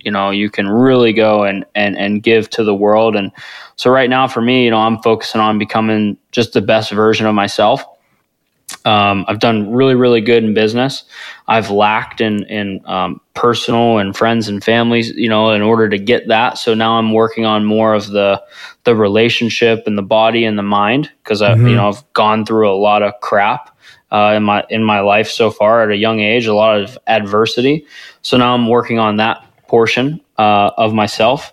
[0.00, 3.14] you know you can really go and and and give to the world.
[3.16, 3.30] And
[3.76, 7.26] so right now, for me, you know, I'm focusing on becoming just the best version
[7.26, 7.84] of myself.
[8.84, 11.04] Um, I've done really, really good in business.
[11.46, 15.98] I've lacked in in um, personal and friends and families, you know, in order to
[15.98, 16.58] get that.
[16.58, 18.42] So now I'm working on more of the
[18.84, 21.66] the relationship and the body and the mind because I, mm-hmm.
[21.68, 23.76] you know, I've gone through a lot of crap
[24.10, 26.98] uh, in my in my life so far at a young age, a lot of
[27.06, 27.86] adversity.
[28.22, 31.52] So now I'm working on that portion uh, of myself,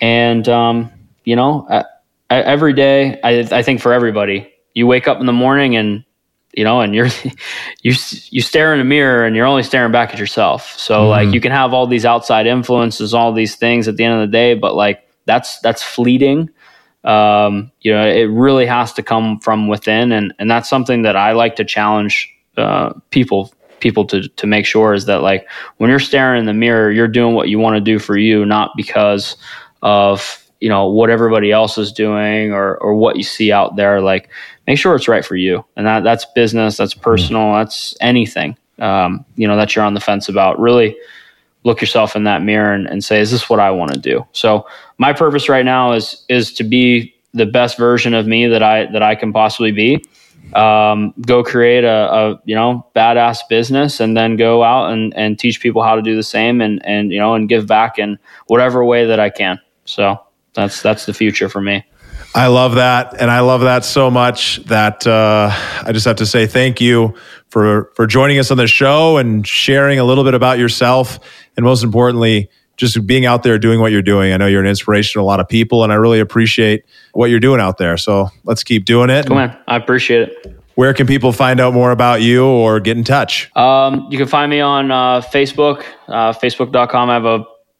[0.00, 0.90] and um,
[1.24, 1.84] you know, I,
[2.30, 6.04] I, every day, I, I think for everybody, you wake up in the morning and
[6.56, 7.06] you know, and you're
[7.82, 7.94] you
[8.30, 10.78] you stare in a mirror and you're only staring back at yourself.
[10.78, 11.10] So mm-hmm.
[11.10, 14.20] like you can have all these outside influences, all these things at the end of
[14.20, 16.50] the day, but like that's that's fleeting.
[17.04, 21.16] Um, you know, it really has to come from within, and and that's something that
[21.16, 25.90] I like to challenge uh, people people to to make sure is that like when
[25.90, 28.70] you're staring in the mirror, you're doing what you want to do for you, not
[28.76, 29.36] because
[29.82, 34.00] of you know what everybody else is doing or or what you see out there
[34.00, 34.30] like
[34.66, 35.64] make sure it's right for you.
[35.76, 38.56] And that that's business that's personal that's anything.
[38.78, 40.96] Um, you know that you're on the fence about really
[41.64, 44.26] look yourself in that mirror and, and say is this what i want to do?
[44.32, 44.66] So
[44.98, 48.86] my purpose right now is is to be the best version of me that i
[48.92, 50.04] that i can possibly be.
[50.52, 55.38] Um, go create a, a, you know badass business and then go out and, and
[55.38, 58.18] teach people how to do the same and and you know and give back in
[58.46, 59.58] whatever way that i can.
[59.84, 60.20] So
[60.52, 61.84] that's that's the future for me.
[62.34, 66.26] I love that, and I love that so much that uh, I just have to
[66.26, 67.14] say thank you
[67.48, 71.20] for for joining us on the show and sharing a little bit about yourself,
[71.56, 74.32] and most importantly, just being out there doing what you're doing.
[74.32, 77.30] I know you're an inspiration to a lot of people, and I really appreciate what
[77.30, 77.96] you're doing out there.
[77.96, 79.26] So let's keep doing it.
[79.26, 80.60] Come on, I appreciate it.
[80.74, 83.54] Where can people find out more about you or get in touch?
[83.56, 87.10] Um, you can find me on uh, Facebook, uh, facebook.com.
[87.10, 87.24] I have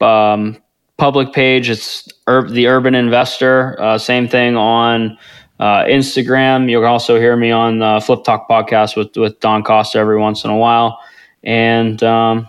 [0.00, 0.62] a um,
[0.96, 1.70] public page.
[1.70, 3.80] It's Ur- the Urban Investor.
[3.80, 5.18] Uh, same thing on
[5.60, 6.70] uh, Instagram.
[6.70, 10.44] You'll also hear me on the Flip Talk podcast with with Don Costa every once
[10.44, 10.98] in a while.
[11.42, 12.48] And um,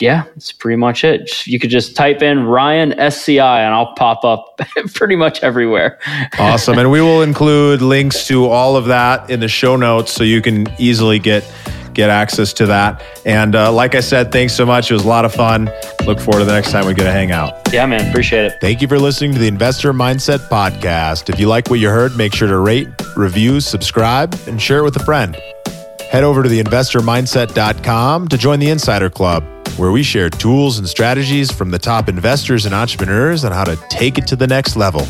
[0.00, 1.46] yeah, that's pretty much it.
[1.46, 4.60] You could just type in Ryan SCI and I'll pop up
[4.94, 5.98] pretty much everywhere.
[6.38, 6.78] awesome.
[6.78, 10.40] And we will include links to all of that in the show notes so you
[10.40, 11.44] can easily get
[11.94, 13.02] get access to that.
[13.24, 14.90] And uh, like I said, thanks so much.
[14.90, 15.70] It was a lot of fun.
[16.06, 17.54] Look forward to the next time we get to hang out.
[17.72, 18.08] Yeah, man.
[18.08, 18.54] Appreciate it.
[18.60, 21.28] Thank you for listening to the Investor Mindset Podcast.
[21.28, 24.84] If you like what you heard, make sure to rate, review, subscribe, and share it
[24.84, 25.36] with a friend.
[26.10, 29.44] Head over to theinvestormindset.com to join the Insider Club,
[29.76, 33.76] where we share tools and strategies from the top investors and entrepreneurs on how to
[33.90, 35.06] take it to the next level.